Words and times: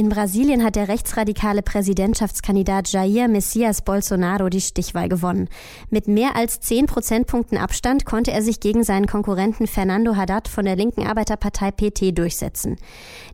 In 0.00 0.08
Brasilien 0.08 0.64
hat 0.64 0.76
der 0.76 0.88
rechtsradikale 0.88 1.60
Präsidentschaftskandidat 1.60 2.90
Jair 2.90 3.28
Messias 3.28 3.82
Bolsonaro 3.82 4.48
die 4.48 4.62
Stichwahl 4.62 5.10
gewonnen. 5.10 5.50
Mit 5.90 6.08
mehr 6.08 6.36
als 6.36 6.58
10 6.60 6.86
Prozentpunkten 6.86 7.58
Abstand 7.58 8.06
konnte 8.06 8.32
er 8.32 8.40
sich 8.40 8.60
gegen 8.60 8.82
seinen 8.82 9.04
Konkurrenten 9.04 9.66
Fernando 9.66 10.16
Haddad 10.16 10.48
von 10.48 10.64
der 10.64 10.74
linken 10.74 11.06
Arbeiterpartei 11.06 11.70
PT 11.70 12.16
durchsetzen. 12.16 12.78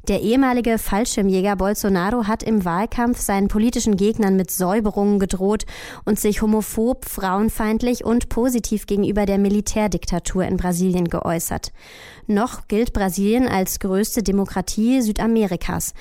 Der 0.08 0.22
ehemalige 0.22 0.78
Fallschirmjäger 0.78 1.54
Bolsonaro 1.54 2.26
hat 2.26 2.42
im 2.42 2.64
Wahlkampf 2.64 3.20
seinen 3.20 3.46
politischen 3.46 3.96
Gegnern 3.96 4.34
mit 4.34 4.50
Säuberungen 4.50 5.20
gedroht 5.20 5.66
und 6.04 6.18
sich 6.18 6.42
homophob, 6.42 7.04
frauenfeindlich 7.04 8.04
und 8.04 8.28
positiv 8.28 8.86
gegenüber 8.86 9.24
der 9.24 9.38
Militärdiktatur 9.38 10.44
in 10.44 10.56
Brasilien 10.56 11.08
geäußert. 11.08 11.70
Noch 12.28 12.66
gilt 12.66 12.92
Brasilien 12.92 13.46
als 13.46 13.78
größte 13.78 14.24
Demokratie 14.24 15.00
Südamerikas. 15.00 15.94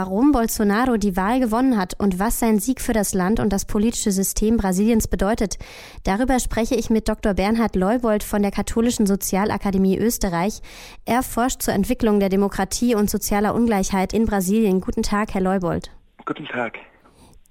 Warum 0.00 0.30
Bolsonaro 0.30 0.96
die 0.96 1.16
Wahl 1.16 1.40
gewonnen 1.40 1.76
hat 1.76 1.98
und 1.98 2.20
was 2.20 2.38
sein 2.38 2.60
Sieg 2.60 2.80
für 2.80 2.92
das 2.92 3.14
Land 3.14 3.40
und 3.40 3.52
das 3.52 3.64
politische 3.64 4.12
System 4.12 4.56
Brasiliens 4.56 5.08
bedeutet, 5.08 5.58
darüber 6.04 6.38
spreche 6.38 6.76
ich 6.76 6.88
mit 6.88 7.08
Dr. 7.08 7.34
Bernhard 7.34 7.74
Leubold 7.74 8.22
von 8.22 8.42
der 8.42 8.52
Katholischen 8.52 9.06
Sozialakademie 9.06 9.98
Österreich. 9.98 10.60
Er 11.04 11.24
forscht 11.24 11.62
zur 11.62 11.74
Entwicklung 11.74 12.20
der 12.20 12.28
Demokratie 12.28 12.94
und 12.94 13.10
sozialer 13.10 13.56
Ungleichheit 13.56 14.12
in 14.12 14.24
Brasilien. 14.24 14.80
Guten 14.80 15.02
Tag, 15.02 15.34
Herr 15.34 15.40
Leubold. 15.40 15.90
Guten 16.24 16.44
Tag. 16.44 16.78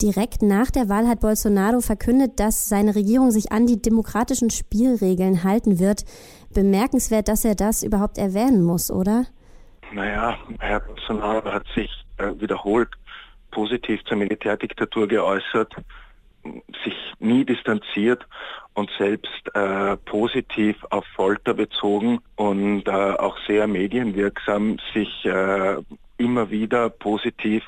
Direkt 0.02 0.42
nach 0.42 0.72
der 0.72 0.88
Wahl 0.88 1.06
hat 1.10 1.20
Bolsonaro 1.20 1.82
verkündet, 1.82 2.40
dass 2.40 2.70
seine 2.70 2.96
Regierung 2.96 3.32
sich 3.32 3.52
an 3.52 3.68
die 3.68 3.82
demokratischen 3.82 4.52
Spielregeln 4.52 5.44
halten 5.44 5.80
wird. 5.80 6.06
Bemerkenswert, 6.54 7.28
dass 7.28 7.44
er 7.44 7.56
das 7.56 7.84
überhaupt 7.84 8.18
erwähnen 8.18 8.64
muss, 8.64 8.90
oder? 8.90 9.26
Naja, 9.92 10.38
Herr 10.60 10.80
Bolsonaro 10.80 11.44
hat 11.52 11.66
sich 11.76 11.90
wiederholt 12.40 12.90
positiv 13.52 14.04
zur 14.06 14.18
Militärdiktatur 14.18 15.08
geäußert, 15.08 15.74
sich 16.84 16.96
nie 17.20 17.44
distanziert 17.44 18.26
und 18.74 18.90
selbst 18.98 19.56
äh, 19.56 19.98
positiv 19.98 20.78
auf 20.90 21.06
Folter 21.16 21.54
bezogen 21.54 22.20
und 22.36 22.88
äh, 22.88 22.92
auch 22.92 23.38
sehr 23.48 23.68
medienwirksam 23.68 24.78
sich 24.94 25.26
äh, 25.26 25.78
immer 26.18 26.50
wieder 26.50 26.90
positiv 26.90 27.64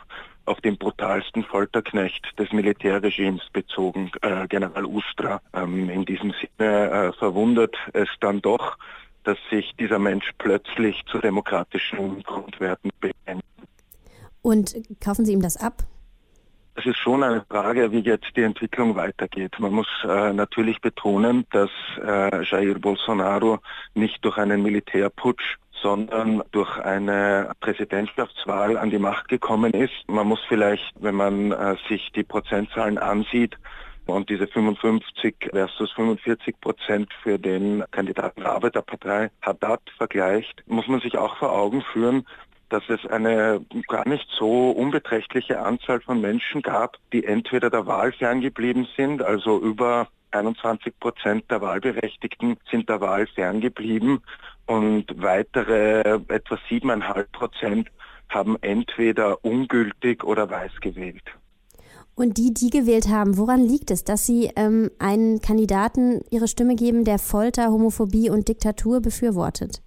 auf 0.45 0.61
den 0.61 0.77
brutalsten 0.77 1.43
Folterknecht 1.43 2.27
des 2.37 2.51
Militärregimes 2.51 3.43
bezogen, 3.53 4.11
äh, 4.21 4.47
General 4.47 4.85
Ustra. 4.85 5.41
Ähm, 5.53 5.89
in 5.89 6.05
diesem 6.05 6.33
Sinne 6.33 6.89
äh, 6.89 7.13
verwundert 7.13 7.75
es 7.93 8.09
dann 8.19 8.41
doch, 8.41 8.77
dass 9.23 9.37
sich 9.51 9.73
dieser 9.79 9.99
Mensch 9.99 10.31
plötzlich 10.37 11.03
zu 11.05 11.19
demokratischen 11.19 12.23
Grundwerten 12.23 12.89
bekennt. 12.99 13.43
Und 14.41 14.75
kaufen 15.01 15.25
Sie 15.25 15.33
ihm 15.33 15.41
das 15.41 15.57
ab? 15.57 15.83
Es 16.75 16.85
ist 16.85 16.97
schon 16.97 17.23
eine 17.23 17.43
Frage, 17.49 17.91
wie 17.91 17.99
jetzt 17.99 18.27
die 18.37 18.43
Entwicklung 18.43 18.95
weitergeht. 18.95 19.59
Man 19.59 19.73
muss 19.73 19.87
äh, 20.03 20.31
natürlich 20.31 20.79
betonen, 20.79 21.45
dass 21.51 21.69
äh, 22.01 22.43
Jair 22.43 22.79
Bolsonaro 22.79 23.59
nicht 23.95 24.23
durch 24.23 24.37
einen 24.37 24.63
Militärputsch 24.63 25.57
sondern 25.81 26.43
durch 26.51 26.77
eine 26.79 27.51
Präsidentschaftswahl 27.61 28.77
an 28.77 28.89
die 28.89 28.99
Macht 28.99 29.27
gekommen 29.27 29.73
ist. 29.73 29.93
Man 30.07 30.27
muss 30.27 30.39
vielleicht, 30.47 30.93
wenn 30.99 31.15
man 31.15 31.51
äh, 31.51 31.75
sich 31.87 32.11
die 32.13 32.23
Prozentzahlen 32.23 32.97
ansieht, 32.97 33.55
und 34.05 34.27
diese 34.29 34.47
55 34.47 35.35
versus 35.51 35.91
45 35.91 36.59
Prozent 36.59 37.13
für 37.21 37.37
den 37.37 37.83
Kandidaten 37.91 38.41
der 38.41 38.53
Arbeiterpartei 38.53 39.29
Haddad 39.43 39.81
vergleicht, 39.97 40.63
muss 40.65 40.87
man 40.87 40.99
sich 40.99 41.15
auch 41.15 41.37
vor 41.37 41.51
Augen 41.51 41.83
führen, 41.93 42.25
dass 42.69 42.83
es 42.89 43.05
eine 43.07 43.65
gar 43.87 44.07
nicht 44.07 44.27
so 44.37 44.71
unbeträchtliche 44.71 45.59
Anzahl 45.59 46.01
von 46.01 46.21
Menschen 46.21 46.61
gab, 46.61 46.97
die 47.11 47.25
entweder 47.25 47.69
der 47.69 47.87
Wahl 47.87 48.11
ferngeblieben 48.11 48.87
sind, 48.95 49.21
also 49.21 49.59
über 49.59 50.07
21 50.31 50.99
Prozent 50.99 51.45
der 51.49 51.61
Wahlberechtigten 51.61 52.57
sind 52.69 52.87
der 52.87 53.01
Wahl 53.01 53.27
ferngeblieben 53.27 54.21
und 54.67 55.05
weitere 55.15 56.19
etwa 56.27 56.57
siebeneinhalb 56.69 57.31
Prozent 57.31 57.89
haben 58.29 58.57
entweder 58.61 59.43
ungültig 59.43 60.23
oder 60.23 60.49
weiß 60.49 60.79
gewählt. 60.81 61.23
Und 62.13 62.37
die, 62.37 62.53
die 62.53 62.69
gewählt 62.69 63.07
haben, 63.07 63.37
woran 63.37 63.63
liegt 63.65 63.91
es, 63.91 64.03
dass 64.03 64.25
sie 64.25 64.51
ähm, 64.55 64.91
einen 64.99 65.41
Kandidaten 65.41 66.21
ihre 66.29 66.49
Stimme 66.49 66.75
geben, 66.75 67.05
der 67.05 67.17
Folter, 67.17 67.71
Homophobie 67.71 68.29
und 68.29 68.49
Diktatur 68.49 69.01
befürwortet? 69.01 69.81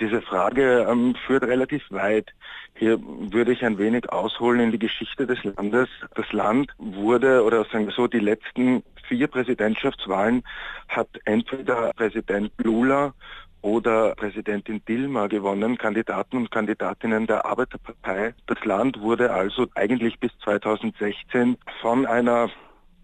Diese 0.00 0.22
Frage 0.22 0.86
ähm, 0.88 1.14
führt 1.26 1.44
relativ 1.44 1.82
weit. 1.90 2.32
Hier 2.74 3.00
würde 3.00 3.52
ich 3.52 3.64
ein 3.64 3.78
wenig 3.78 4.10
ausholen 4.10 4.60
in 4.60 4.70
die 4.70 4.78
Geschichte 4.78 5.26
des 5.26 5.42
Landes. 5.42 5.88
Das 6.14 6.30
Land 6.32 6.72
wurde, 6.78 7.42
oder 7.42 7.64
sagen 7.64 7.86
wir 7.86 7.92
so, 7.92 8.06
die 8.06 8.20
letzten 8.20 8.84
vier 9.08 9.26
Präsidentschaftswahlen 9.26 10.44
hat 10.88 11.08
entweder 11.24 11.92
Präsident 11.96 12.52
Lula 12.58 13.14
oder 13.60 14.14
Präsidentin 14.14 14.82
Dilma 14.86 15.26
gewonnen, 15.26 15.76
Kandidaten 15.76 16.36
und 16.36 16.50
Kandidatinnen 16.50 17.26
der 17.26 17.44
Arbeiterpartei. 17.44 18.34
Das 18.46 18.64
Land 18.64 19.00
wurde 19.00 19.32
also 19.32 19.66
eigentlich 19.74 20.20
bis 20.20 20.30
2016 20.44 21.56
von 21.80 22.06
einer 22.06 22.50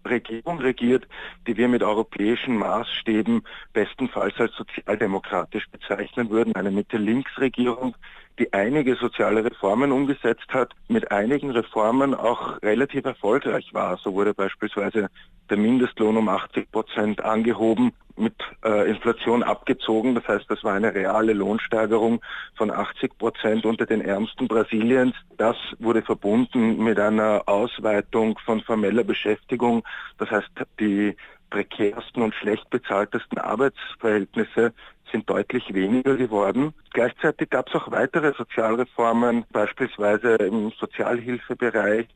Regierung 0.05 0.59
regiert, 0.59 1.07
die 1.47 1.57
wir 1.57 1.67
mit 1.67 1.83
europäischen 1.83 2.57
Maßstäben 2.57 3.43
bestenfalls 3.73 4.35
als 4.37 4.53
sozialdemokratisch 4.55 5.67
bezeichnen 5.69 6.29
würden, 6.29 6.55
eine 6.55 6.71
Mitte-Links-Regierung, 6.71 7.95
die 8.39 8.51
einige 8.53 8.95
soziale 8.95 9.45
Reformen 9.45 9.91
umgesetzt 9.91 10.47
hat, 10.49 10.73
mit 10.87 11.11
einigen 11.11 11.51
Reformen 11.51 12.13
auch 12.13 12.61
relativ 12.61 13.05
erfolgreich 13.05 13.73
war. 13.73 13.97
So 13.97 14.13
wurde 14.13 14.33
beispielsweise 14.33 15.09
der 15.49 15.57
Mindestlohn 15.57 16.17
um 16.17 16.27
80 16.27 16.71
Prozent 16.71 17.23
angehoben, 17.23 17.93
mit 18.17 18.35
äh, 18.63 18.89
Inflation 18.89 19.43
abgezogen. 19.43 20.15
Das 20.15 20.27
heißt, 20.27 20.45
das 20.49 20.63
war 20.63 20.73
eine 20.73 20.93
reale 20.93 21.33
Lohnsteigerung 21.33 22.21
von 22.55 22.71
80 22.71 23.17
Prozent 23.17 23.65
unter 23.65 23.85
den 23.85 24.01
Ärmsten 24.01 24.47
Brasiliens. 24.47 25.15
Das 25.37 25.57
wurde 25.79 26.01
verbunden 26.01 26.83
mit 26.83 26.99
einer 26.99 27.43
Ausweitung 27.47 28.39
von 28.45 28.61
formeller 28.61 29.03
Beschäftigung. 29.03 29.83
Das 30.17 30.31
heißt, 30.31 30.49
die 30.79 31.15
prekärsten 31.49 32.21
und 32.21 32.33
schlecht 32.35 32.69
bezahltesten 32.69 33.37
Arbeitsverhältnisse 33.37 34.73
sind 35.11 35.29
deutlich 35.29 35.73
weniger 35.73 36.15
geworden. 36.15 36.73
Gleichzeitig 36.93 37.49
gab 37.49 37.69
es 37.69 37.75
auch 37.75 37.91
weitere 37.91 38.33
Sozialreformen, 38.33 39.45
beispielsweise 39.51 40.35
im 40.35 40.71
Sozialhilfebereich, 40.79 42.07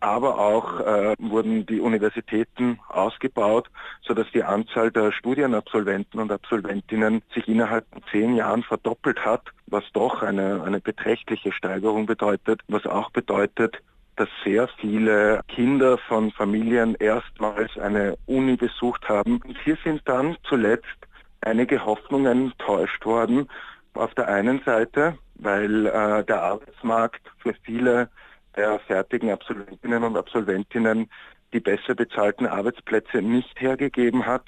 aber 0.00 0.38
auch 0.38 0.80
äh, 0.80 1.14
wurden 1.18 1.66
die 1.66 1.80
Universitäten 1.80 2.80
ausgebaut, 2.88 3.70
sodass 4.02 4.26
die 4.32 4.42
Anzahl 4.42 4.90
der 4.90 5.12
Studienabsolventen 5.12 6.20
und 6.20 6.32
Absolventinnen 6.32 7.22
sich 7.34 7.46
innerhalb 7.48 7.86
von 7.92 8.02
zehn 8.10 8.34
Jahren 8.34 8.62
verdoppelt 8.62 9.24
hat, 9.24 9.42
was 9.66 9.84
doch 9.92 10.22
eine, 10.22 10.62
eine 10.64 10.80
beträchtliche 10.80 11.52
Steigerung 11.52 12.06
bedeutet, 12.06 12.62
was 12.68 12.86
auch 12.86 13.10
bedeutet, 13.10 13.76
dass 14.16 14.28
sehr 14.44 14.68
viele 14.80 15.40
Kinder 15.48 15.96
von 15.96 16.30
Familien 16.32 16.94
erstmals 16.94 17.78
eine 17.78 18.16
Uni 18.26 18.56
besucht 18.56 19.08
haben. 19.08 19.40
Und 19.46 19.56
hier 19.64 19.78
sind 19.84 20.02
dann 20.06 20.36
zuletzt 20.48 20.86
einige 21.40 21.84
Hoffnungen 21.84 22.52
täuscht 22.58 23.04
worden. 23.04 23.48
Auf 23.94 24.14
der 24.14 24.28
einen 24.28 24.62
Seite, 24.64 25.16
weil 25.36 25.86
äh, 25.86 26.24
der 26.24 26.42
Arbeitsmarkt 26.42 27.22
für 27.38 27.54
viele 27.64 28.08
der 28.56 28.78
fertigen 28.80 29.30
Absolventinnen 29.30 30.02
und 30.04 30.16
Absolventinnen 30.16 31.08
die 31.52 31.60
besser 31.60 31.94
bezahlten 31.94 32.46
Arbeitsplätze 32.46 33.22
nicht 33.22 33.60
hergegeben 33.60 34.26
hat. 34.26 34.44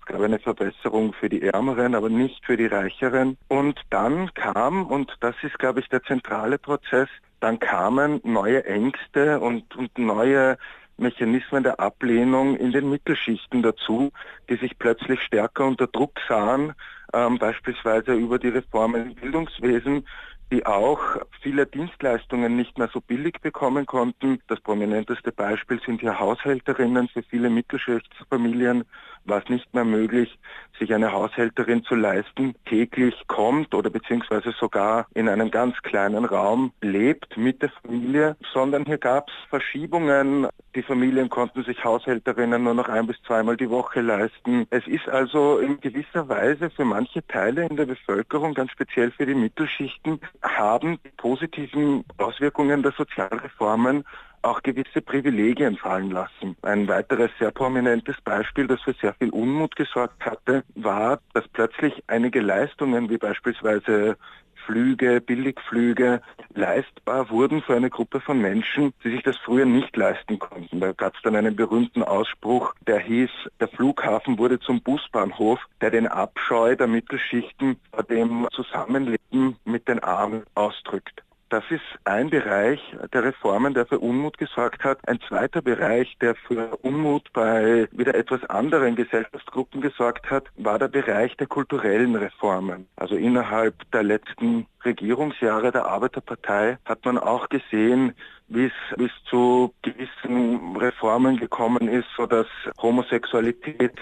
Es 0.00 0.06
gab 0.06 0.20
eine 0.20 0.38
Verbesserung 0.38 1.12
für 1.12 1.28
die 1.28 1.42
Ärmeren, 1.42 1.94
aber 1.94 2.08
nicht 2.08 2.44
für 2.44 2.56
die 2.56 2.66
Reicheren. 2.66 3.36
Und 3.48 3.80
dann 3.90 4.32
kam, 4.34 4.86
und 4.86 5.12
das 5.20 5.34
ist, 5.42 5.58
glaube 5.58 5.80
ich, 5.80 5.88
der 5.88 6.02
zentrale 6.02 6.58
Prozess, 6.58 7.08
dann 7.40 7.58
kamen 7.58 8.20
neue 8.24 8.64
Ängste 8.64 9.40
und, 9.40 9.74
und 9.76 9.98
neue 9.98 10.56
Mechanismen 10.96 11.62
der 11.62 11.78
Ablehnung 11.78 12.56
in 12.56 12.72
den 12.72 12.88
Mittelschichten 12.88 13.62
dazu, 13.62 14.12
die 14.48 14.56
sich 14.56 14.78
plötzlich 14.78 15.20
stärker 15.20 15.66
unter 15.66 15.86
Druck 15.86 16.18
sahen, 16.26 16.72
ähm, 17.12 17.38
beispielsweise 17.38 18.14
über 18.14 18.38
die 18.38 18.48
Reformen 18.48 19.10
im 19.10 19.14
Bildungswesen, 19.14 20.06
die 20.50 20.64
auch 20.64 21.00
viele 21.46 21.64
Dienstleistungen 21.64 22.56
nicht 22.56 22.76
mehr 22.76 22.90
so 22.92 23.00
billig 23.00 23.40
bekommen 23.40 23.86
konnten. 23.86 24.40
Das 24.48 24.60
prominenteste 24.60 25.30
Beispiel 25.30 25.80
sind 25.86 26.00
hier 26.00 26.18
Haushälterinnen. 26.18 27.06
Für 27.06 27.22
viele 27.22 27.50
Mittelschichtsfamilien 27.50 28.82
war 29.26 29.38
es 29.44 29.48
nicht 29.48 29.72
mehr 29.72 29.84
möglich, 29.84 30.38
sich 30.78 30.92
eine 30.92 31.12
Haushälterin 31.12 31.84
zu 31.84 31.94
leisten, 31.94 32.56
täglich 32.64 33.14
kommt 33.28 33.74
oder 33.74 33.90
beziehungsweise 33.90 34.52
sogar 34.58 35.06
in 35.14 35.28
einem 35.28 35.52
ganz 35.52 35.76
kleinen 35.82 36.24
Raum 36.24 36.72
lebt 36.80 37.36
mit 37.36 37.62
der 37.62 37.70
Familie, 37.70 38.36
sondern 38.52 38.84
hier 38.84 38.98
gab 38.98 39.28
es 39.28 39.34
Verschiebungen, 39.48 40.48
Die 40.76 40.82
Familien 40.82 41.30
konnten 41.30 41.64
sich 41.64 41.82
Haushälterinnen 41.82 42.62
nur 42.62 42.74
noch 42.74 42.90
ein 42.90 43.06
bis 43.06 43.16
zweimal 43.26 43.56
die 43.56 43.70
Woche 43.70 44.02
leisten. 44.02 44.66
Es 44.68 44.86
ist 44.86 45.08
also 45.08 45.58
in 45.58 45.80
gewisser 45.80 46.28
Weise 46.28 46.68
für 46.68 46.84
manche 46.84 47.26
Teile 47.26 47.66
in 47.66 47.76
der 47.76 47.86
Bevölkerung, 47.86 48.52
ganz 48.52 48.72
speziell 48.72 49.10
für 49.10 49.24
die 49.24 49.34
Mittelschichten, 49.34 50.20
haben 50.42 50.98
die 51.02 51.16
positiven 51.36 52.04
Auswirkungen 52.16 52.82
der 52.82 52.92
Sozialreformen 52.92 54.04
auch 54.40 54.62
gewisse 54.62 55.02
Privilegien 55.02 55.76
fallen 55.76 56.10
lassen. 56.10 56.56
Ein 56.62 56.88
weiteres 56.88 57.30
sehr 57.38 57.50
prominentes 57.50 58.16
Beispiel, 58.22 58.66
das 58.66 58.80
für 58.80 58.94
sehr 58.94 59.12
viel 59.14 59.30
Unmut 59.30 59.76
gesorgt 59.76 60.24
hatte, 60.24 60.62
war, 60.74 61.18
dass 61.34 61.46
plötzlich 61.48 62.04
einige 62.06 62.40
Leistungen 62.40 63.10
wie 63.10 63.18
beispielsweise 63.18 64.16
Flüge, 64.64 65.20
Billigflüge 65.20 66.20
leistbar 66.54 67.30
wurden 67.30 67.62
für 67.62 67.76
eine 67.76 67.90
Gruppe 67.90 68.20
von 68.20 68.40
Menschen, 68.40 68.92
die 69.04 69.10
sich 69.10 69.22
das 69.22 69.36
früher 69.36 69.64
nicht 69.64 69.96
leisten 69.96 70.38
konnten. 70.38 70.80
Da 70.80 70.92
gab 70.92 71.14
es 71.14 71.22
dann 71.22 71.36
einen 71.36 71.54
berühmten 71.54 72.02
Ausspruch, 72.02 72.74
der 72.86 72.98
hieß, 72.98 73.30
der 73.60 73.68
Flughafen 73.68 74.38
wurde 74.38 74.58
zum 74.58 74.80
Busbahnhof, 74.80 75.60
der 75.80 75.90
den 75.90 76.08
Abscheu 76.08 76.74
der 76.74 76.88
Mittelschichten 76.88 77.76
vor 77.92 78.02
dem 78.04 78.48
Zusammenleben 78.52 79.56
mit 79.64 79.86
den 79.86 80.02
Armen 80.02 80.42
ausdrückt. 80.54 81.25
Das 81.48 81.62
ist 81.70 81.82
ein 82.04 82.28
Bereich 82.28 82.80
der 83.12 83.22
Reformen, 83.22 83.72
der 83.72 83.86
für 83.86 84.00
Unmut 84.00 84.36
gesorgt 84.36 84.82
hat. 84.82 84.98
Ein 85.06 85.20
zweiter 85.28 85.62
Bereich, 85.62 86.16
der 86.20 86.34
für 86.34 86.76
Unmut 86.82 87.32
bei 87.32 87.86
wieder 87.92 88.16
etwas 88.16 88.42
anderen 88.50 88.96
Gesellschaftsgruppen 88.96 89.80
gesorgt 89.80 90.28
hat, 90.28 90.46
war 90.56 90.80
der 90.80 90.88
Bereich 90.88 91.36
der 91.36 91.46
kulturellen 91.46 92.16
Reformen. 92.16 92.88
Also 92.96 93.14
innerhalb 93.14 93.88
der 93.92 94.02
letzten 94.02 94.66
Regierungsjahre 94.84 95.70
der 95.70 95.86
Arbeiterpartei 95.86 96.78
hat 96.84 97.04
man 97.04 97.16
auch 97.16 97.48
gesehen, 97.48 98.14
wie 98.48 98.66
es 98.66 99.10
zu 99.30 99.72
gewissen 99.82 100.76
Reformen 100.76 101.36
gekommen 101.36 101.86
ist, 101.88 102.08
so 102.16 102.26
dass 102.26 102.46
Homosexualität 102.82 103.94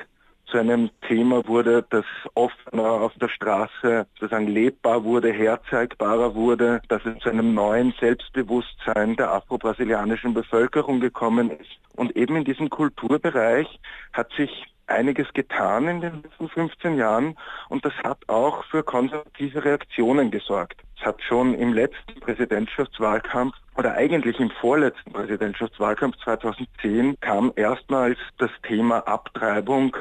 zu 0.46 0.58
einem 0.58 0.90
Thema 1.08 1.46
wurde, 1.46 1.84
das 1.90 2.04
offener 2.34 2.84
auf 2.84 3.12
der 3.14 3.28
Straße 3.28 4.06
sozusagen 4.18 4.46
lebbar 4.46 5.04
wurde, 5.04 5.32
herzeigbarer 5.32 6.34
wurde, 6.34 6.80
dass 6.88 7.04
es 7.04 7.18
zu 7.18 7.30
einem 7.30 7.54
neuen 7.54 7.94
Selbstbewusstsein 8.00 9.16
der 9.16 9.32
afro-brasilianischen 9.32 10.34
Bevölkerung 10.34 11.00
gekommen 11.00 11.50
ist. 11.50 11.70
Und 11.96 12.16
eben 12.16 12.36
in 12.36 12.44
diesem 12.44 12.70
Kulturbereich 12.70 13.80
hat 14.12 14.32
sich 14.32 14.50
einiges 14.86 15.32
getan 15.32 15.88
in 15.88 16.00
den 16.00 16.22
letzten 16.22 16.48
15 16.48 16.96
Jahren 16.96 17.36
und 17.68 17.84
das 17.84 17.94
hat 18.02 18.18
auch 18.28 18.64
für 18.64 18.82
konservative 18.82 19.64
Reaktionen 19.64 20.30
gesorgt. 20.30 20.82
Es 20.98 21.06
hat 21.06 21.22
schon 21.22 21.54
im 21.54 21.72
letzten 21.72 22.20
Präsidentschaftswahlkampf 22.20 23.54
oder 23.76 23.94
eigentlich 23.94 24.38
im 24.38 24.50
vorletzten 24.50 25.12
Präsidentschaftswahlkampf 25.12 26.16
2010 26.24 27.18
kam 27.20 27.52
erstmals 27.56 28.18
das 28.38 28.50
Thema 28.62 28.98
Abtreibung 29.00 29.96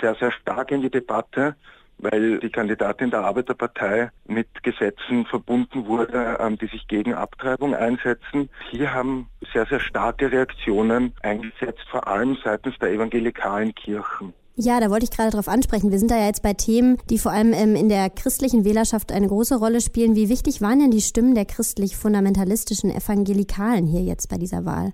sehr, 0.00 0.14
sehr 0.14 0.32
stark 0.32 0.70
in 0.70 0.82
die 0.82 0.90
Debatte, 0.90 1.56
weil 1.98 2.38
die 2.38 2.50
Kandidatin 2.50 3.10
der 3.10 3.20
Arbeiterpartei 3.20 4.10
mit 4.26 4.62
Gesetzen 4.62 5.26
verbunden 5.26 5.86
wurde, 5.86 6.38
ähm, 6.40 6.58
die 6.58 6.66
sich 6.66 6.86
gegen 6.88 7.14
Abtreibung 7.14 7.74
einsetzen. 7.74 8.48
Hier 8.70 8.92
haben 8.92 9.28
sehr, 9.52 9.66
sehr 9.66 9.80
starke 9.80 10.30
Reaktionen 10.30 11.12
eingesetzt, 11.22 11.84
vor 11.90 12.06
allem 12.06 12.36
seitens 12.44 12.78
der 12.78 12.90
evangelikalen 12.90 13.74
Kirchen. 13.74 14.32
Ja, 14.60 14.80
da 14.80 14.90
wollte 14.90 15.04
ich 15.04 15.12
gerade 15.12 15.30
darauf 15.30 15.46
ansprechen. 15.46 15.92
Wir 15.92 16.00
sind 16.00 16.10
da 16.10 16.16
ja 16.16 16.26
jetzt 16.26 16.42
bei 16.42 16.52
Themen, 16.52 16.98
die 17.10 17.18
vor 17.18 17.30
allem 17.30 17.52
ähm, 17.52 17.76
in 17.76 17.88
der 17.88 18.10
christlichen 18.10 18.64
Wählerschaft 18.64 19.12
eine 19.12 19.28
große 19.28 19.56
Rolle 19.56 19.80
spielen. 19.80 20.16
Wie 20.16 20.28
wichtig 20.28 20.60
waren 20.60 20.80
denn 20.80 20.90
die 20.90 21.00
Stimmen 21.00 21.36
der 21.36 21.44
christlich-fundamentalistischen 21.44 22.90
Evangelikalen 22.90 23.86
hier 23.86 24.02
jetzt 24.02 24.28
bei 24.28 24.36
dieser 24.36 24.64
Wahl? 24.64 24.92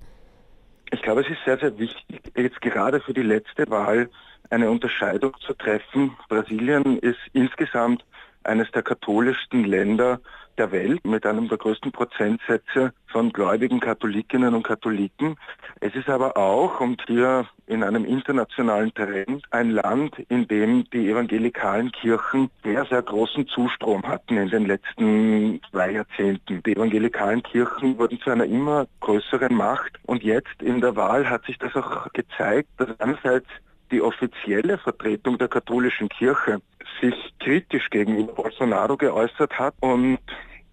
Ich 0.92 1.00
glaube, 1.00 1.22
es 1.22 1.28
ist 1.28 1.38
sehr, 1.46 1.58
sehr 1.58 1.78
wichtig, 1.78 2.20
jetzt 2.36 2.60
gerade 2.60 3.00
für 3.00 3.14
die 3.14 3.22
letzte 3.22 3.68
Wahl 3.70 4.10
eine 4.50 4.70
Unterscheidung 4.70 5.34
zu 5.40 5.54
treffen. 5.54 6.16
Brasilien 6.28 6.98
ist 6.98 7.20
insgesamt 7.32 8.04
eines 8.44 8.70
der 8.72 8.82
katholischsten 8.82 9.64
Länder 9.64 10.20
der 10.58 10.70
Welt 10.72 11.04
mit 11.04 11.26
einem 11.26 11.48
der 11.48 11.58
größten 11.58 11.92
Prozentsätze 11.92 12.92
von 13.06 13.32
gläubigen 13.32 13.80
Katholikinnen 13.80 14.54
und 14.54 14.62
Katholiken. 14.62 15.36
Es 15.80 15.94
ist 15.94 16.08
aber 16.08 16.36
auch, 16.36 16.80
und 16.80 17.02
hier 17.06 17.46
in 17.66 17.82
einem 17.82 18.04
internationalen 18.04 18.92
Trend, 18.94 19.44
ein 19.50 19.70
Land, 19.70 20.18
in 20.28 20.46
dem 20.46 20.84
die 20.90 21.10
evangelikalen 21.10 21.90
Kirchen 21.92 22.50
sehr, 22.62 22.84
sehr 22.86 23.02
großen 23.02 23.46
Zustrom 23.48 24.02
hatten 24.04 24.36
in 24.36 24.48
den 24.50 24.66
letzten 24.66 25.60
zwei 25.70 25.92
Jahrzehnten. 25.92 26.62
Die 26.62 26.72
evangelikalen 26.72 27.42
Kirchen 27.42 27.98
wurden 27.98 28.20
zu 28.20 28.30
einer 28.30 28.44
immer 28.44 28.86
größeren 29.00 29.54
Macht 29.54 29.98
und 30.06 30.22
jetzt 30.22 30.62
in 30.62 30.80
der 30.80 30.94
Wahl 30.96 31.28
hat 31.28 31.44
sich 31.46 31.58
das 31.58 31.74
auch 31.74 32.12
gezeigt, 32.12 32.68
dass 32.76 32.88
einerseits 33.00 33.48
die 33.90 34.02
offizielle 34.02 34.78
Vertretung 34.78 35.38
der 35.38 35.48
katholischen 35.48 36.08
Kirche 36.08 36.60
sich 37.00 37.14
kritisch 37.40 37.90
gegenüber 37.90 38.32
Bolsonaro 38.32 38.96
geäußert 38.96 39.58
hat 39.58 39.74
und 39.80 40.18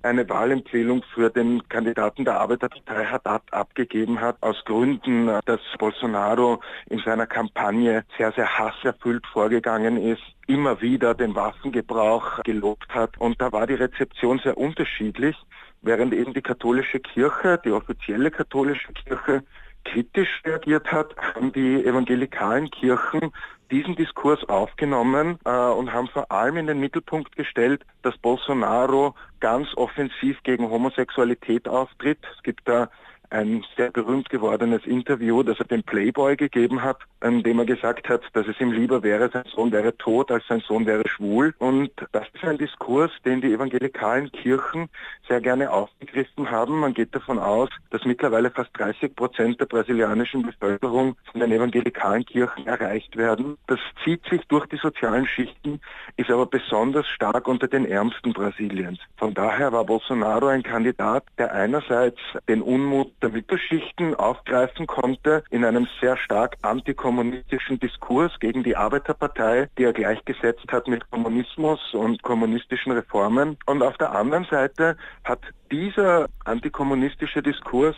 eine 0.04 0.28
Wahlempfehlung 0.28 1.04
für 1.14 1.30
den 1.30 1.68
Kandidaten 1.70 2.26
der 2.26 2.40
Arbeiterpartei 2.40 3.06
Haddad 3.06 3.44
abgegeben 3.52 4.20
hat, 4.20 4.38
aus 4.42 4.64
Gründen, 4.66 5.28
dass 5.46 5.60
Bolsonaro 5.78 6.60
in 6.90 7.00
seiner 7.00 7.28
Kampagne 7.28 8.04
sehr, 8.18 8.32
sehr 8.32 8.58
hasserfüllt 8.58 9.26
vorgegangen 9.28 9.98
ist, 9.98 10.24
immer 10.48 10.82
wieder 10.82 11.14
den 11.14 11.36
Waffengebrauch 11.36 12.42
gelobt 12.44 12.90
hat. 12.90 13.18
Und 13.20 13.40
da 13.42 13.52
war 13.52 13.68
die 13.68 13.76
Rezeption 13.76 14.40
sehr 14.40 14.58
unterschiedlich, 14.58 15.36
während 15.82 16.14
eben 16.14 16.34
die 16.34 16.42
katholische 16.42 17.00
Kirche, 17.00 17.60
die 17.64 17.72
offizielle 17.72 18.32
katholische 18.32 18.92
Kirche, 18.94 19.44
kritisch 19.86 20.42
reagiert 20.46 20.92
hat, 20.92 21.16
haben 21.18 21.52
die 21.52 21.86
evangelikalen 21.86 22.70
Kirchen 22.70 23.32
diesen 23.72 23.96
Diskurs 23.96 24.44
aufgenommen 24.50 25.40
äh, 25.46 25.50
und 25.50 25.94
haben 25.94 26.08
vor 26.10 26.32
allem 26.32 26.58
in 26.58 26.68
den 26.68 26.80
Mittelpunkt 26.80 27.36
gestellt, 27.36 27.86
dass 28.02 28.18
Bolsonaro 28.18 29.16
ganz 29.40 29.70
offensiv 29.76 30.44
gegen 30.44 30.70
Homosexualität 30.70 31.68
auftritt. 31.68 32.20
Es 32.36 32.44
gibt 32.44 32.68
da 32.68 32.90
ein 33.32 33.66
sehr 33.78 33.92
berühmt 33.92 34.30
gewordenes 34.30 34.86
Interview, 34.86 35.42
das 35.42 35.60
er 35.60 35.66
dem 35.66 35.84
Playboy 35.84 36.36
gegeben 36.36 36.84
hat, 36.84 36.98
in 37.24 37.44
dem 37.44 37.60
er 37.60 37.66
gesagt 37.66 38.10
hat, 38.10 38.22
dass 38.34 38.48
es 38.48 38.60
ihm 38.60 38.72
lieber 38.72 39.04
wäre, 39.04 39.30
sein 39.32 39.46
Sohn 39.56 39.72
wäre 39.72 39.96
tot, 39.98 40.32
als 40.32 40.46
sein 40.48 40.62
Sohn 40.68 40.86
wäre 40.86 41.08
schwul. 41.08 41.54
Und 41.60 41.92
das 42.12 42.28
ist 42.34 42.44
ein 42.44 42.58
Diskurs, 42.58 43.12
den 43.26 43.42
die 43.42 43.54
evangelikalen 43.54 44.32
Kirchen 44.32 44.90
sehr 45.28 45.40
gerne 45.40 45.72
aufgegriffen 45.72 46.52
haben. 46.52 46.80
Man 46.80 46.94
geht 46.94 47.16
davon 47.16 47.40
aus, 47.40 47.70
dass 47.90 48.04
mittlerweile 48.06 48.52
fast 48.52 48.72
30 48.74 49.16
Prozent 49.16 49.60
der 49.62 49.66
brasilianischen 49.66 50.44
Bevölkerung 50.44 51.16
von 51.32 51.40
den 51.40 51.52
evangelikalen 51.52 52.26
Kirchen 52.26 52.68
erreicht 52.68 53.16
werden. 53.16 53.58
Das 53.68 53.80
zieht 54.04 54.26
sich 54.30 54.42
durch 54.48 54.66
die 54.68 54.78
sozialen 54.78 55.26
Schichten, 55.26 55.80
ist 56.18 56.30
aber 56.30 56.46
besonders 56.46 57.08
stark 57.08 57.48
unter 57.48 57.68
den 57.68 57.86
Ärmsten 57.86 58.34
Brasiliens. 58.34 59.00
Von 59.18 59.34
daher 59.34 59.72
war 59.72 59.86
Bolsonaro 59.86 60.48
ein 60.48 60.64
Kandidat, 60.64 61.24
der 61.38 61.54
einerseits 61.54 62.20
den 62.50 62.62
Unmut 62.62 63.14
der 63.22 63.30
Mittelschichten 63.30 64.16
aufgreifen 64.16 64.88
konnte 64.88 65.44
in 65.50 65.64
einem 65.64 65.88
sehr 66.00 66.18
stark 66.18 66.58
antikommunistischen 66.62 67.80
Diskurs 67.80 68.32
gegen 68.40 68.64
die 68.64 68.76
Arbeiterpartei, 68.76 69.68
die 69.78 69.84
er 69.84 69.94
gleichgesetzt 69.94 70.72
hat 70.72 70.88
mit 70.88 71.10
Kommunismus 71.12 71.80
und 71.94 72.22
kommunistischen 72.24 72.92
Reformen. 72.92 73.58
Und 73.66 73.84
auf 73.84 73.98
der 73.98 74.12
anderen 74.12 74.46
Seite 74.46 74.98
hat 75.24 75.42
dieser 75.72 76.28
antikommunistische 76.46 77.42
Diskurs 77.42 77.96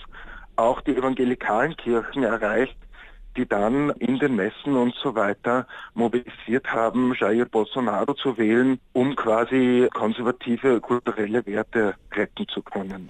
auch 0.55 0.81
die 0.81 0.95
evangelikalen 0.95 1.75
Kirchen 1.77 2.23
erreicht, 2.23 2.77
die 3.35 3.47
dann 3.47 3.89
in 3.91 4.19
den 4.19 4.35
Messen 4.35 4.75
und 4.75 4.93
so 4.95 5.15
weiter 5.15 5.65
mobilisiert 5.93 6.71
haben, 6.71 7.13
Jair 7.19 7.45
Bolsonaro 7.45 8.13
zu 8.13 8.37
wählen, 8.37 8.79
um 8.93 9.15
quasi 9.15 9.89
konservative 9.93 10.79
kulturelle 10.81 11.45
Werte 11.45 11.95
retten 12.13 12.47
zu 12.47 12.61
können. 12.61 13.09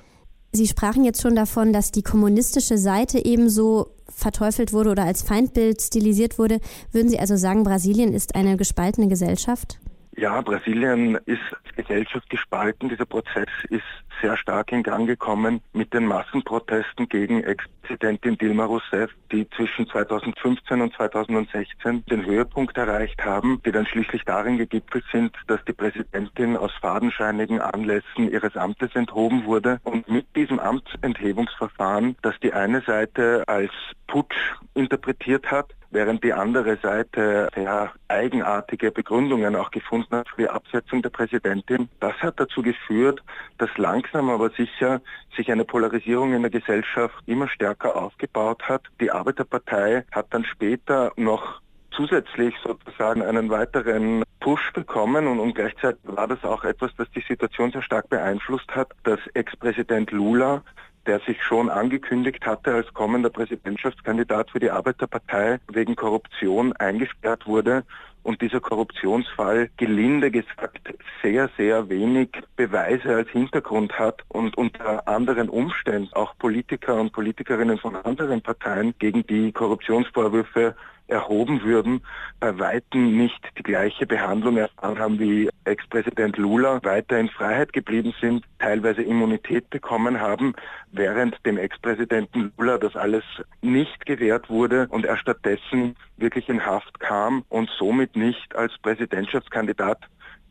Sie 0.55 0.67
sprachen 0.67 1.03
jetzt 1.03 1.23
schon 1.23 1.35
davon, 1.35 1.73
dass 1.73 1.91
die 1.91 2.03
kommunistische 2.03 2.77
Seite 2.77 3.25
ebenso 3.25 3.87
verteufelt 4.07 4.71
wurde 4.71 4.91
oder 4.91 5.03
als 5.03 5.23
Feindbild 5.23 5.81
stilisiert 5.81 6.37
wurde. 6.37 6.59
Würden 6.91 7.09
Sie 7.09 7.19
also 7.19 7.35
sagen, 7.37 7.63
Brasilien 7.63 8.13
ist 8.13 8.35
eine 8.35 8.55
gespaltene 8.55 9.07
Gesellschaft? 9.07 9.79
Ja, 10.15 10.39
Brasilien 10.41 11.17
ist 11.25 11.41
Gesellschaft 11.75 12.29
gespalten. 12.29 12.87
Dieser 12.87 13.05
Prozess 13.05 13.47
ist 13.69 13.81
sehr 14.21 14.37
stark 14.37 14.71
in 14.71 14.83
Gang 14.83 15.07
gekommen 15.07 15.61
mit 15.73 15.93
den 15.93 16.05
Massenprotesten 16.05 17.09
gegen 17.09 17.43
Ex-Präsidentin 17.43 18.37
Dilma 18.37 18.65
Rousseff, 18.65 19.11
die 19.31 19.49
zwischen 19.51 19.87
2015 19.87 20.81
und 20.81 20.93
2016 20.93 22.05
den 22.05 22.25
Höhepunkt 22.25 22.77
erreicht 22.77 23.23
haben, 23.23 23.61
die 23.65 23.71
dann 23.71 23.85
schließlich 23.85 24.23
darin 24.25 24.57
gegipfelt 24.57 25.05
sind, 25.11 25.35
dass 25.47 25.63
die 25.65 25.73
Präsidentin 25.73 26.57
aus 26.57 26.71
fadenscheinigen 26.81 27.61
Anlässen 27.61 28.31
ihres 28.31 28.55
Amtes 28.55 28.95
enthoben 28.95 29.45
wurde. 29.45 29.79
Und 29.83 30.09
mit 30.09 30.25
diesem 30.35 30.59
Amtsenthebungsverfahren, 30.59 32.15
das 32.21 32.35
die 32.41 32.53
eine 32.53 32.81
Seite 32.81 33.43
als 33.47 33.71
Putsch 34.07 34.35
interpretiert 34.73 35.49
hat, 35.49 35.73
während 35.93 36.23
die 36.23 36.33
andere 36.33 36.77
Seite 36.77 37.49
sehr 37.55 37.93
eigenartige 38.07 38.91
Begründungen 38.91 39.55
auch 39.55 39.71
gefunden 39.71 40.15
hat 40.15 40.27
für 40.29 40.41
die 40.41 40.49
Absetzung 40.49 41.01
der 41.01 41.09
Präsidentin. 41.09 41.89
Das 41.99 42.13
hat 42.21 42.39
dazu 42.39 42.61
geführt, 42.61 43.21
dass 43.57 43.69
langsam 43.77 44.02
langsam 44.03 44.29
aber 44.29 44.49
sicher 44.51 45.01
sich 45.35 45.51
eine 45.51 45.65
Polarisierung 45.65 46.33
in 46.33 46.41
der 46.41 46.51
Gesellschaft 46.51 47.15
immer 47.25 47.47
stärker 47.47 47.95
aufgebaut 47.95 48.63
hat. 48.67 48.83
Die 48.99 49.11
Arbeiterpartei 49.11 50.03
hat 50.11 50.27
dann 50.31 50.43
später 50.45 51.11
noch 51.15 51.61
zusätzlich 51.91 52.55
sozusagen 52.63 53.21
einen 53.21 53.49
weiteren 53.49 54.23
Push 54.39 54.73
bekommen 54.73 55.27
und, 55.27 55.39
und 55.39 55.55
gleichzeitig 55.55 56.01
war 56.03 56.27
das 56.27 56.43
auch 56.43 56.63
etwas, 56.63 56.91
das 56.97 57.09
die 57.11 57.23
Situation 57.27 57.71
sehr 57.71 57.83
stark 57.83 58.09
beeinflusst 58.09 58.75
hat, 58.75 58.91
dass 59.03 59.19
Ex-Präsident 59.33 60.11
Lula 60.11 60.63
der 61.05 61.19
sich 61.19 61.43
schon 61.43 61.69
angekündigt 61.69 62.45
hatte 62.45 62.73
als 62.73 62.93
kommender 62.93 63.29
Präsidentschaftskandidat 63.29 64.51
für 64.51 64.61
die 64.61 64.71
Arbeiterpartei 64.71 65.59
wegen 65.69 65.97
Korruption 65.97 66.71
eingesperrt 66.77 67.45
wurde 67.45 67.83
und 68.23 68.41
dieser 68.41 68.59
Korruptionsfall 68.59 69.69
gelinde 69.77 70.31
gesagt 70.31 70.93
sehr, 71.21 71.49
sehr 71.57 71.89
wenig 71.89 72.29
Beweise 72.55 73.15
als 73.15 73.29
Hintergrund 73.29 73.99
hat 73.99 74.23
und 74.29 74.57
unter 74.57 75.07
anderen 75.07 75.49
Umständen 75.49 76.11
auch 76.13 76.35
Politiker 76.37 76.99
und 76.99 77.11
Politikerinnen 77.11 77.77
von 77.77 77.95
anderen 77.95 78.41
Parteien 78.41 78.93
gegen 78.97 79.25
die 79.27 79.51
Korruptionsvorwürfe 79.51 80.75
erhoben 81.07 81.63
würden, 81.63 82.01
bei 82.39 82.57
Weitem 82.59 83.17
nicht 83.17 83.39
die 83.57 83.63
gleiche 83.63 84.05
Behandlung 84.05 84.57
erfahren 84.57 84.99
haben 84.99 85.19
wie 85.19 85.49
Ex-Präsident 85.65 86.37
Lula, 86.37 86.83
weiter 86.83 87.19
in 87.19 87.29
Freiheit 87.29 87.73
geblieben 87.73 88.13
sind, 88.19 88.43
teilweise 88.59 89.01
Immunität 89.01 89.69
bekommen 89.69 90.19
haben, 90.19 90.53
während 90.91 91.37
dem 91.45 91.57
Ex-Präsidenten 91.57 92.51
Lula 92.57 92.77
das 92.77 92.95
alles 92.95 93.23
nicht 93.61 94.05
gewährt 94.05 94.49
wurde 94.49 94.87
und 94.89 95.05
er 95.05 95.17
stattdessen 95.17 95.95
wirklich 96.17 96.49
in 96.49 96.65
Haft 96.65 96.99
kam 96.99 97.43
und 97.49 97.69
somit 97.77 98.15
nicht 98.15 98.55
als 98.55 98.77
Präsidentschaftskandidat 98.81 99.99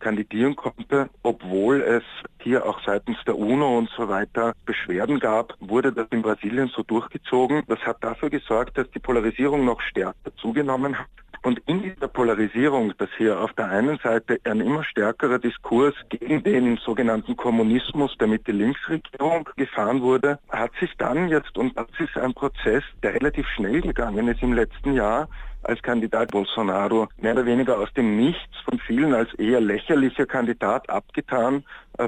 kandidieren 0.02 0.56
konnte, 0.56 1.09
obwohl 1.23 1.80
es 1.80 2.02
hier 2.42 2.66
auch 2.66 2.80
seitens 2.85 3.16
der 3.25 3.38
UNO 3.38 3.78
und 3.78 3.88
so 3.97 4.09
weiter 4.09 4.52
Beschwerden 4.66 5.21
gab, 5.21 5.54
wurde 5.61 5.92
das 5.92 6.09
in 6.11 6.23
Brasilien 6.23 6.71
so 6.75 6.82
durchgezogen. 6.82 7.62
Das 7.68 7.78
hat 7.80 8.02
dafür 8.02 8.28
gesorgt, 8.28 8.76
dass 8.76 8.90
die 8.90 8.99
Polarisierung 8.99 9.64
noch 9.64 9.80
stärker 9.80 10.35
zugenommen 10.37 10.99
hat. 10.99 11.06
Und 11.44 11.61
in 11.66 11.82
dieser 11.82 12.06
Polarisierung, 12.06 12.92
dass 12.99 13.09
hier 13.18 13.40
auf 13.40 13.52
der 13.54 13.68
einen 13.68 13.99
Seite 13.99 14.38
ein 14.44 14.61
immer 14.61 14.85
stärkerer 14.85 15.40
Diskurs 15.40 15.94
gegen 16.09 16.42
den 16.44 16.76
sogenannten 16.76 17.37
Kommunismus 17.37 18.16
der 18.18 18.28
Mitte-Links-Regierung 18.28 19.49
gefahren 19.56 20.02
wurde, 20.02 20.38
hat 20.50 20.71
sich 20.78 20.92
dann 20.99 21.28
jetzt, 21.28 21.59
und 21.59 21.76
das 21.76 21.88
ist 21.99 22.16
ein 22.16 22.32
Prozess, 22.32 22.85
der 23.02 23.14
relativ 23.14 23.49
schnell 23.49 23.80
gegangen 23.80 24.28
ist 24.28 24.40
im 24.40 24.52
letzten 24.52 24.94
Jahr, 24.94 25.28
als 25.62 25.83
Kandidat 25.83 26.31
Bolsonaro 26.31 27.09
mehr 27.19 27.33
oder 27.33 27.47
weniger 27.47 27.78
aus 27.78 27.92
dem 27.95 28.16
Nichts 28.16 28.57
von 28.64 28.78
vielen 28.78 29.14
als 29.14 29.33
eher 29.35 29.61
lächerlicher 29.61 30.26
Kandidat 30.26 30.88
abgetan 30.90 31.64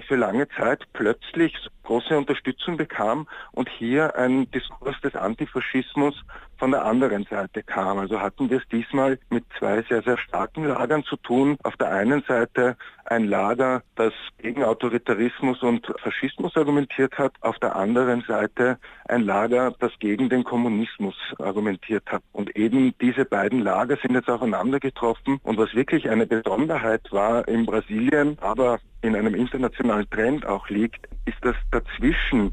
für 0.07 0.17
lange 0.17 0.49
Zeit 0.49 0.85
plötzlich 0.93 1.55
große 1.85 2.17
Unterstützung 2.17 2.77
bekam 2.77 3.29
und 3.53 3.69
hier 3.69 4.17
ein 4.17 4.51
Diskurs 4.51 5.01
des 5.03 5.15
Antifaschismus 5.15 6.15
von 6.59 6.71
der 6.71 6.85
anderen 6.85 7.25
Seite 7.25 7.63
kam. 7.63 7.99
Also 7.99 8.21
hatten 8.21 8.49
wir 8.49 8.59
es 8.59 8.69
diesmal 8.69 9.19
mit 9.29 9.45
zwei 9.59 9.83
sehr, 9.83 10.03
sehr 10.03 10.19
starken 10.19 10.65
Lagern 10.65 11.05
zu 11.05 11.17
tun. 11.17 11.57
Auf 11.63 11.77
der 11.77 11.91
einen 11.91 12.23
Seite 12.23 12.77
ein 13.05 13.27
Lager, 13.27 13.83
das 13.97 14.13
gegen 14.39 14.65
Autoritarismus 14.65 15.63
und 15.63 15.87
Faschismus 16.03 16.57
argumentiert 16.57 17.19
hat, 17.19 17.35
auf 17.43 17.59
der 17.59 17.77
anderen 17.77 18.23
Seite 18.27 18.79
ein 19.07 19.23
Lager, 19.23 19.75
das 19.79 19.93
gegen 19.99 20.29
den 20.29 20.45
Kommunismus 20.45 21.15
argumentiert 21.39 22.05
hat. 22.11 22.23
Und 22.33 22.57
eben 22.57 22.95
diese 23.01 23.25
beiden 23.25 23.61
Lager 23.61 23.97
sind 24.01 24.15
jetzt 24.15 24.31
aufeinander 24.31 24.81
getroffen. 24.81 25.41
Und 25.43 25.59
was 25.59 25.75
wirklich 25.75 26.09
eine 26.09 26.27
Besonderheit 26.27 27.13
war 27.13 27.47
in 27.47 27.67
Brasilien, 27.67 28.39
aber 28.41 28.79
in 29.05 29.15
einem 29.15 29.35
internationalen 29.35 30.09
Trend 30.09 30.47
auch 30.47 30.69
liegt, 30.69 31.09
ist, 31.27 31.37
dass 31.43 31.57
dazwischen 31.71 32.53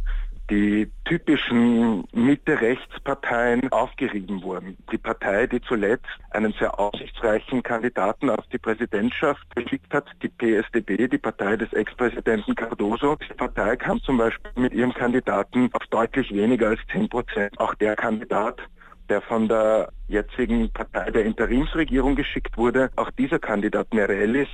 die 0.50 0.92
typischen 1.06 2.04
Mitte-Rechts-Parteien 2.12 3.72
aufgerieben 3.72 4.44
wurden. 4.44 4.76
Die 4.92 4.98
Partei, 4.98 5.48
die 5.48 5.62
zuletzt 5.62 6.06
einen 6.32 6.52
sehr 6.60 6.78
aussichtsreichen 6.78 7.64
Kandidaten 7.64 8.30
auf 8.30 8.46
die 8.52 8.58
Präsidentschaft 8.58 9.44
geschickt 9.56 9.94
hat, 9.94 10.06
die 10.22 10.28
PSDB, 10.28 11.08
die 11.08 11.18
Partei 11.18 11.56
des 11.56 11.72
Ex-Präsidenten 11.72 12.54
Cardoso. 12.54 13.16
Die 13.30 13.34
Partei 13.34 13.78
kam 13.78 14.02
zum 14.02 14.18
Beispiel 14.18 14.52
mit 14.56 14.74
ihrem 14.74 14.94
Kandidaten 14.94 15.70
auf 15.72 15.88
deutlich 15.90 16.34
weniger 16.34 16.68
als 16.68 16.82
10 16.92 17.08
Prozent. 17.08 17.58
Auch 17.58 17.74
der 17.76 17.96
Kandidat 17.96 18.62
der 19.12 19.22
von 19.22 19.50
der 19.50 19.92
jetzigen 20.08 20.72
Partei 20.72 21.12
der 21.12 21.26
Interimsregierung 21.26 22.16
geschickt 22.16 22.58
wurde. 22.58 22.90
Auch 22.96 23.12
dieser 23.12 23.40
Kandidat 23.40 23.94
Meirelles 23.94 24.48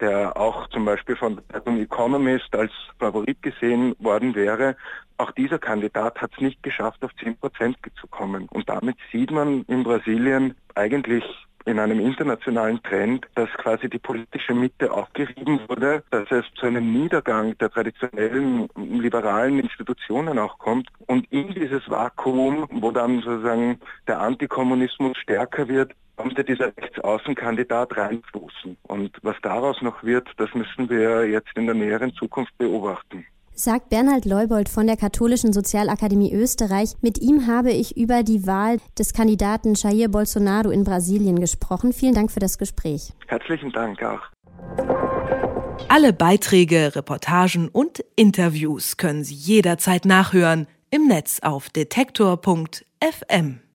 der 0.00 0.36
auch 0.36 0.68
zum 0.68 0.84
Beispiel 0.84 1.16
von 1.16 1.36
der 1.36 1.48
Zeitung 1.48 1.80
Economist 1.80 2.54
als 2.54 2.72
Favorit 2.98 3.42
gesehen 3.42 3.94
worden 3.98 4.34
wäre, 4.34 4.76
auch 5.18 5.32
dieser 5.32 5.58
Kandidat 5.58 6.20
hat 6.20 6.32
es 6.34 6.40
nicht 6.40 6.62
geschafft, 6.62 7.04
auf 7.04 7.14
10 7.16 7.36
Prozent 7.36 7.76
zu 8.00 8.06
kommen. 8.06 8.48
Und 8.48 8.68
damit 8.68 8.96
sieht 9.12 9.30
man 9.30 9.62
in 9.68 9.84
Brasilien 9.84 10.56
eigentlich 10.74 11.24
in 11.64 11.78
einem 11.78 12.00
internationalen 12.00 12.82
Trend, 12.82 13.26
dass 13.34 13.48
quasi 13.50 13.88
die 13.88 13.98
politische 13.98 14.54
Mitte 14.54 14.92
aufgerieben 14.92 15.60
wurde, 15.68 16.02
dass 16.10 16.30
es 16.30 16.44
zu 16.54 16.66
einem 16.66 16.92
Niedergang 16.92 17.56
der 17.58 17.70
traditionellen 17.70 18.68
liberalen 18.76 19.58
Institutionen 19.58 20.38
auch 20.38 20.58
kommt. 20.58 20.88
Und 21.06 21.30
in 21.30 21.54
dieses 21.54 21.88
Vakuum, 21.88 22.66
wo 22.70 22.90
dann 22.90 23.20
sozusagen 23.20 23.78
der 24.06 24.20
Antikommunismus 24.20 25.16
stärker 25.18 25.68
wird, 25.68 25.92
konnte 26.16 26.44
dieser 26.44 26.76
Rechtsaußenkandidat 26.76 27.96
reinstoßen. 27.96 28.76
Und 28.82 29.16
was 29.22 29.36
daraus 29.42 29.80
noch 29.80 30.02
wird, 30.02 30.28
das 30.36 30.52
müssen 30.54 30.90
wir 30.90 31.26
jetzt 31.26 31.56
in 31.56 31.66
der 31.66 31.74
näheren 31.74 32.12
Zukunft 32.12 32.56
beobachten. 32.58 33.24
Sagt 33.54 33.90
Bernhard 33.90 34.24
Leubold 34.24 34.68
von 34.68 34.86
der 34.86 34.96
Katholischen 34.96 35.52
Sozialakademie 35.52 36.32
Österreich. 36.32 36.94
Mit 37.00 37.18
ihm 37.18 37.46
habe 37.46 37.70
ich 37.70 37.96
über 37.96 38.22
die 38.22 38.46
Wahl 38.46 38.78
des 38.98 39.12
Kandidaten 39.12 39.74
Jair 39.74 40.08
Bolsonaro 40.08 40.70
in 40.70 40.84
Brasilien 40.84 41.40
gesprochen. 41.40 41.92
Vielen 41.92 42.14
Dank 42.14 42.30
für 42.30 42.40
das 42.40 42.58
Gespräch. 42.58 43.12
Herzlichen 43.26 43.70
Dank 43.72 44.02
auch. 44.02 44.20
Alle 45.88 46.12
Beiträge, 46.12 46.94
Reportagen 46.94 47.68
und 47.68 48.04
Interviews 48.16 48.96
können 48.96 49.24
Sie 49.24 49.34
jederzeit 49.34 50.04
nachhören 50.04 50.66
im 50.90 51.06
Netz 51.06 51.40
auf 51.40 51.70
detektor.fm. 51.70 53.60